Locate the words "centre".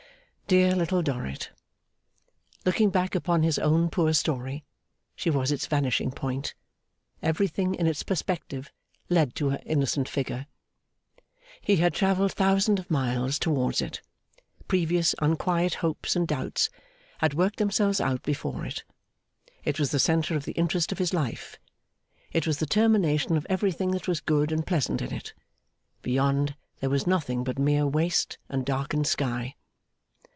19.99-20.35